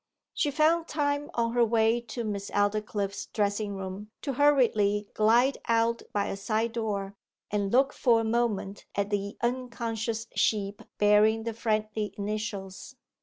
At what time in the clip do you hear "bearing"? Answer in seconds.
10.97-11.43